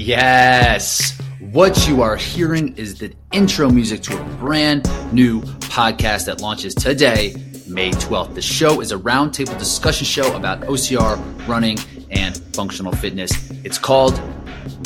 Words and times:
Yes. 0.00 1.20
What 1.52 1.86
you 1.86 2.00
are 2.00 2.16
hearing 2.16 2.74
is 2.78 2.98
the 2.98 3.12
intro 3.32 3.68
music 3.68 4.00
to 4.04 4.18
a 4.18 4.24
brand 4.36 4.88
new 5.12 5.42
podcast 5.42 6.24
that 6.24 6.40
launches 6.40 6.74
today, 6.74 7.34
May 7.66 7.90
12th. 7.90 8.34
The 8.34 8.40
show 8.40 8.80
is 8.80 8.92
a 8.92 8.96
roundtable 8.96 9.58
discussion 9.58 10.06
show 10.06 10.34
about 10.34 10.62
OCR, 10.62 11.46
running, 11.46 11.78
and 12.10 12.34
functional 12.54 12.92
fitness. 12.92 13.30
It's 13.62 13.76
called 13.76 14.18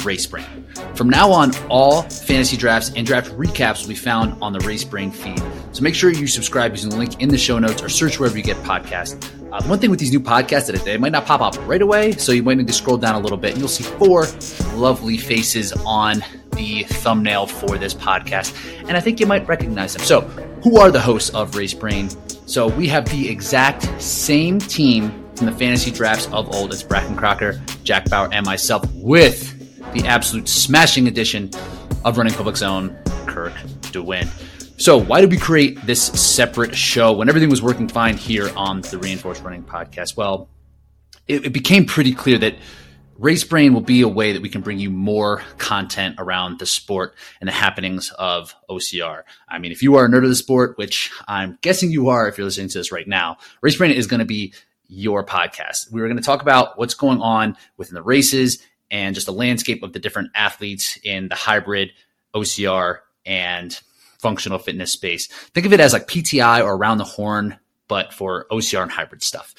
Race 0.03 0.27
Brain. 0.27 0.67
From 0.97 1.09
now 1.11 1.31
on, 1.31 1.53
all 1.69 2.03
fantasy 2.03 2.57
drafts 2.57 2.93
and 2.97 3.07
draft 3.07 3.31
recaps 3.35 3.83
will 3.83 3.91
be 3.91 3.95
found 3.95 4.37
on 4.43 4.53
the 4.53 4.61
Race 4.61 4.83
Brain 4.83 5.13
feed. 5.13 5.41
So 5.71 5.83
make 5.83 5.95
sure 5.95 6.11
you 6.11 6.27
subscribe 6.27 6.73
using 6.73 6.91
the 6.91 6.97
link 6.97 7.23
in 7.23 7.29
the 7.29 7.39
show 7.39 7.61
notes 7.61 7.85
or 7.85 7.89
search 7.89 8.19
wherever 8.19 8.37
you 8.37 8.43
get 8.43 8.57
podcasts. 8.65 9.31
Uh, 9.55 9.63
one 9.67 9.79
thing 9.79 9.89
with 9.89 10.01
these 10.01 10.11
new 10.11 10.19
podcasts 10.19 10.67
that 10.67 10.85
they 10.85 10.99
might 10.99 11.13
not 11.13 11.25
pop 11.25 11.41
up 11.41 11.55
right 11.69 11.81
away, 11.81 12.11
so 12.11 12.33
you 12.33 12.43
might 12.43 12.57
need 12.57 12.67
to 12.67 12.73
scroll 12.73 12.97
down 12.97 13.15
a 13.15 13.21
little 13.21 13.39
bit, 13.39 13.53
and 13.53 13.61
you'll 13.61 13.69
see 13.69 13.85
four 13.85 14.27
lovely 14.75 15.17
faces 15.17 15.73
on 15.87 16.25
the 16.57 16.83
thumbnail 16.83 17.47
for 17.47 17.79
this 17.79 17.95
podcast, 17.95 18.53
and 18.89 18.97
I 18.97 19.01
think 19.01 19.21
you 19.21 19.27
might 19.27 19.47
recognize 19.47 19.95
them. 19.95 20.03
So, 20.03 20.23
who 20.65 20.81
are 20.81 20.91
the 20.91 20.99
hosts 20.99 21.31
of 21.31 21.55
Race 21.55 21.73
Brain? 21.73 22.11
So 22.47 22.67
we 22.67 22.89
have 22.89 23.09
the 23.11 23.29
exact 23.29 24.03
same 24.03 24.59
team 24.59 25.13
from 25.37 25.47
the 25.47 25.53
fantasy 25.53 25.93
drafts 25.93 26.27
of 26.33 26.53
old. 26.53 26.73
It's 26.73 26.83
Brakken 26.83 27.15
Kraker, 27.15 27.61
Jack 27.85 28.11
Bauer, 28.11 28.29
and 28.33 28.45
myself, 28.45 28.85
with 28.93 29.93
the 29.93 30.05
absolute 30.05 30.49
smashing 30.49 31.07
addition 31.07 31.49
of 32.05 32.19
Running 32.19 32.35
Public's 32.35 32.63
own 32.63 32.93
Kirk 33.29 33.53
DeWitt. 33.93 34.27
So, 34.85 34.99
why 34.99 35.23
did 35.23 35.31
we 35.31 35.39
create 35.39 35.81
this 35.87 36.03
separate 36.03 36.77
show 36.77 37.15
when 37.15 37.31
everything 37.31 37.49
was 37.49 37.63
working 37.63 37.89
fine 37.89 38.19
here 38.19 38.51
on 38.55 38.83
the 38.83 38.99
Reinforced 38.99 39.43
Running 39.43 39.65
podcast? 39.65 40.15
Well, 40.15 40.51
it, 41.27 41.47
it 41.47 41.55
became 41.55 41.87
pretty 41.87 42.13
clear 42.13 42.37
that 42.37 42.57
Race 43.17 43.45
Brain 43.45 43.73
will 43.73 43.81
be 43.81 44.03
a 44.03 44.09
way 44.09 44.35
that 44.35 44.43
we 44.43 44.51
can 44.51 44.61
bring 44.61 44.79
you 44.79 44.91
more 44.91 45.41
content 45.57 46.17
around 46.19 46.59
the 46.59 46.67
sport 46.67 47.15
and 47.41 47.49
the 47.49 47.53
happenings 47.53 48.13
of 48.19 48.55
OCR. 48.69 49.23
I 49.49 49.59
mean, 49.59 49.73
if 49.73 49.83
you 49.83 49.95
are 49.95 50.05
a 50.05 50.09
nerd 50.11 50.25
of 50.25 50.29
the 50.29 50.35
sport, 50.35 50.77
which 50.77 51.11
I'm 51.27 51.59
guessing 51.63 51.91
you 51.91 52.11
are 52.11 52.29
if 52.29 52.37
you're 52.37 52.45
listening 52.45 52.69
to 52.69 52.77
this 52.77 52.93
right 52.93 53.09
now, 53.09 53.39
Race 53.63 53.79
Brain 53.79 53.91
is 53.91 54.07
going 54.07 54.21
to 54.21 54.27
be 54.27 54.53
your 54.87 55.25
podcast. 55.25 55.91
We're 55.93 56.09
going 56.09 56.19
to 56.19 56.23
talk 56.23 56.43
about 56.43 56.79
what's 56.79 56.93
going 56.93 57.23
on 57.23 57.57
within 57.79 57.95
the 57.95 58.03
races 58.03 58.63
and 58.91 59.15
just 59.15 59.25
the 59.25 59.33
landscape 59.33 59.83
of 59.83 59.95
the 59.95 59.99
different 59.99 60.33
athletes 60.35 60.99
in 61.03 61.29
the 61.31 61.37
hybrid 61.37 61.93
OCR 62.35 62.99
and 63.25 63.81
functional 64.25 64.59
fitness 64.59 64.91
space. 64.91 65.27
Think 65.27 65.67
of 65.67 65.75
it 65.75 65.81
as 65.81 65.93
like 65.93 66.09
PTI 66.09 66.65
or 66.65 66.75
around 66.75 66.97
the 66.97 67.05
horn, 67.05 67.59
but 67.89 68.15
for 68.15 68.47
OCR 68.51 68.83
and 68.83 68.91
hybrid 68.91 69.23
stuff. 69.23 69.55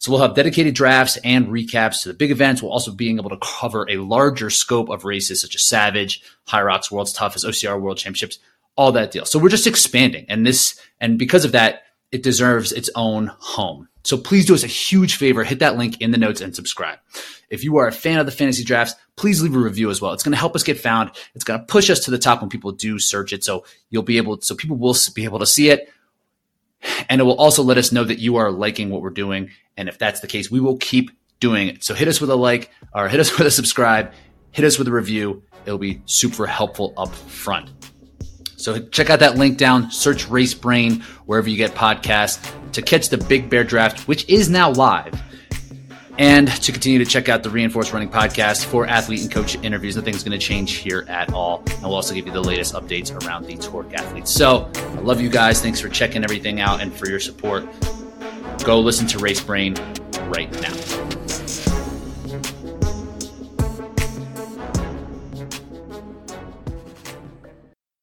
So 0.00 0.10
we'll 0.10 0.20
have 0.22 0.34
dedicated 0.34 0.74
drafts 0.74 1.18
and 1.22 1.46
recaps 1.46 2.02
to 2.02 2.08
the 2.08 2.14
big 2.14 2.32
events. 2.32 2.60
We'll 2.60 2.72
also 2.72 2.90
being 2.90 3.18
able 3.18 3.30
to 3.30 3.38
cover 3.40 3.86
a 3.88 3.98
larger 3.98 4.50
scope 4.50 4.88
of 4.88 5.04
races 5.04 5.40
such 5.40 5.54
as 5.54 5.62
Savage, 5.62 6.20
Hyrox, 6.48 6.90
World's 6.90 7.12
Toughest, 7.12 7.46
OCR 7.46 7.80
World 7.80 7.98
Championships, 7.98 8.40
all 8.76 8.90
that 8.92 9.12
deal. 9.12 9.24
So 9.24 9.38
we're 9.38 9.50
just 9.50 9.68
expanding, 9.68 10.26
and 10.28 10.44
this 10.44 10.80
and 11.00 11.16
because 11.16 11.44
of 11.44 11.52
that, 11.52 11.82
it 12.10 12.24
deserves 12.24 12.72
its 12.72 12.90
own 12.96 13.30
home. 13.38 13.88
So 14.08 14.16
please 14.16 14.46
do 14.46 14.54
us 14.54 14.64
a 14.64 14.68
huge 14.68 15.16
favor, 15.16 15.44
hit 15.44 15.58
that 15.58 15.76
link 15.76 16.00
in 16.00 16.12
the 16.12 16.16
notes 16.16 16.40
and 16.40 16.56
subscribe. 16.56 16.98
If 17.50 17.62
you 17.62 17.76
are 17.76 17.86
a 17.86 17.92
fan 17.92 18.18
of 18.18 18.24
the 18.24 18.32
fantasy 18.32 18.64
drafts, 18.64 18.94
please 19.16 19.42
leave 19.42 19.54
a 19.54 19.58
review 19.58 19.90
as 19.90 20.00
well. 20.00 20.14
It's 20.14 20.22
going 20.22 20.32
to 20.32 20.38
help 20.38 20.56
us 20.56 20.62
get 20.62 20.78
found. 20.78 21.10
It's 21.34 21.44
going 21.44 21.60
to 21.60 21.66
push 21.66 21.90
us 21.90 22.00
to 22.06 22.10
the 22.10 22.16
top 22.16 22.40
when 22.40 22.48
people 22.48 22.72
do 22.72 22.98
search 22.98 23.34
it. 23.34 23.44
So 23.44 23.66
you'll 23.90 24.02
be 24.02 24.16
able, 24.16 24.40
so 24.40 24.54
people 24.54 24.78
will 24.78 24.96
be 25.14 25.24
able 25.24 25.40
to 25.40 25.46
see 25.46 25.68
it. 25.68 25.92
And 27.10 27.20
it 27.20 27.24
will 27.24 27.36
also 27.36 27.62
let 27.62 27.76
us 27.76 27.92
know 27.92 28.02
that 28.02 28.18
you 28.18 28.36
are 28.36 28.50
liking 28.50 28.88
what 28.88 29.02
we're 29.02 29.10
doing. 29.10 29.50
And 29.76 29.90
if 29.90 29.98
that's 29.98 30.20
the 30.20 30.26
case, 30.26 30.50
we 30.50 30.58
will 30.58 30.78
keep 30.78 31.10
doing 31.38 31.68
it. 31.68 31.84
So 31.84 31.92
hit 31.92 32.08
us 32.08 32.18
with 32.18 32.30
a 32.30 32.34
like 32.34 32.70
or 32.94 33.10
hit 33.10 33.20
us 33.20 33.30
with 33.38 33.46
a 33.46 33.50
subscribe, 33.50 34.14
hit 34.52 34.64
us 34.64 34.78
with 34.78 34.88
a 34.88 34.92
review. 34.92 35.42
It'll 35.66 35.76
be 35.76 36.00
super 36.06 36.46
helpful 36.46 36.94
up 36.96 37.14
front. 37.14 37.68
So 38.58 38.80
check 38.80 39.08
out 39.08 39.20
that 39.20 39.36
link 39.36 39.56
down, 39.56 39.90
search 39.90 40.28
Race 40.28 40.52
Brain 40.52 41.00
wherever 41.26 41.48
you 41.48 41.56
get 41.56 41.74
podcasts 41.74 42.38
to 42.72 42.82
catch 42.82 43.08
the 43.08 43.18
Big 43.18 43.48
Bear 43.48 43.64
Draft, 43.64 44.08
which 44.08 44.28
is 44.28 44.50
now 44.50 44.70
live 44.70 45.14
and 46.18 46.48
to 46.48 46.72
continue 46.72 46.98
to 46.98 47.04
check 47.04 47.28
out 47.28 47.42
the 47.42 47.50
Reinforced 47.50 47.92
Running 47.92 48.10
podcast 48.10 48.64
for 48.64 48.86
athlete 48.86 49.22
and 49.22 49.30
coach 49.30 49.54
interviews. 49.62 49.96
Nothing's 49.96 50.24
going 50.24 50.38
to 50.38 50.44
change 50.44 50.72
here 50.72 51.06
at 51.08 51.32
all. 51.32 51.62
And 51.68 51.82
we'll 51.82 51.94
also 51.94 52.12
give 52.12 52.26
you 52.26 52.32
the 52.32 52.40
latest 52.40 52.74
updates 52.74 53.14
around 53.24 53.46
the 53.46 53.56
Torque 53.56 53.94
athletes. 53.94 54.32
So 54.32 54.68
I 54.74 55.00
love 55.00 55.20
you 55.20 55.30
guys. 55.30 55.62
Thanks 55.62 55.80
for 55.80 55.88
checking 55.88 56.24
everything 56.24 56.60
out 56.60 56.80
and 56.80 56.92
for 56.92 57.08
your 57.08 57.20
support. 57.20 57.64
Go 58.64 58.80
listen 58.80 59.06
to 59.08 59.18
Race 59.18 59.40
Brain 59.40 59.74
right 60.28 60.50
now. 60.60 61.07